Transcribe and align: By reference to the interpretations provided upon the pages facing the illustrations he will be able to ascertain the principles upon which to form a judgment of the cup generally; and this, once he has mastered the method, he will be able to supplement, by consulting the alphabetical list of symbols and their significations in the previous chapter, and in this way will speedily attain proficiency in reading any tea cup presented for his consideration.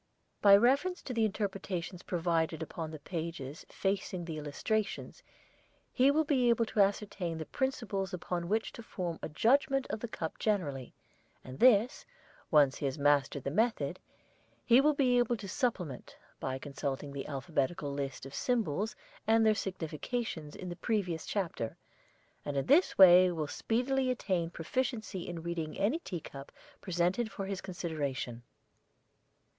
By 0.41 0.57
reference 0.57 1.03
to 1.03 1.13
the 1.13 1.25
interpretations 1.25 2.01
provided 2.01 2.63
upon 2.63 2.89
the 2.89 2.97
pages 2.97 3.67
facing 3.69 4.25
the 4.25 4.39
illustrations 4.39 5.21
he 5.93 6.09
will 6.09 6.23
be 6.23 6.49
able 6.49 6.65
to 6.65 6.79
ascertain 6.79 7.37
the 7.37 7.45
principles 7.45 8.11
upon 8.11 8.49
which 8.49 8.71
to 8.73 8.81
form 8.81 9.19
a 9.21 9.29
judgment 9.29 9.85
of 9.91 9.99
the 9.99 10.07
cup 10.07 10.39
generally; 10.39 10.95
and 11.43 11.59
this, 11.59 12.03
once 12.49 12.77
he 12.77 12.85
has 12.85 12.97
mastered 12.97 13.43
the 13.43 13.51
method, 13.51 13.99
he 14.65 14.81
will 14.81 14.95
be 14.95 15.19
able 15.19 15.37
to 15.37 15.47
supplement, 15.47 16.17
by 16.39 16.57
consulting 16.57 17.13
the 17.13 17.27
alphabetical 17.27 17.93
list 17.93 18.25
of 18.25 18.33
symbols 18.33 18.95
and 19.27 19.45
their 19.45 19.53
significations 19.53 20.55
in 20.55 20.69
the 20.69 20.75
previous 20.77 21.27
chapter, 21.27 21.77
and 22.43 22.57
in 22.57 22.65
this 22.65 22.97
way 22.97 23.31
will 23.31 23.45
speedily 23.45 24.09
attain 24.09 24.49
proficiency 24.49 25.27
in 25.27 25.43
reading 25.43 25.77
any 25.77 25.99
tea 25.99 26.21
cup 26.21 26.51
presented 26.81 27.31
for 27.31 27.45
his 27.45 27.61
consideration. 27.61 28.41